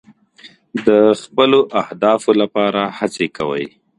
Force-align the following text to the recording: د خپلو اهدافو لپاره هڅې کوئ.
د 0.85 0.87
خپلو 1.21 1.59
اهدافو 1.81 2.31
لپاره 2.41 2.81
هڅې 2.97 3.25
کوئ. 3.37 3.65